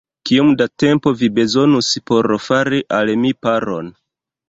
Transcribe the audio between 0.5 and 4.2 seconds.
da tempo vi bezonus por fari al mi paron?